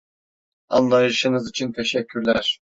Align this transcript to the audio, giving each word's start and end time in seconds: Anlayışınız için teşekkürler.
Anlayışınız 0.69 1.49
için 1.49 1.71
teşekkürler. 1.71 2.59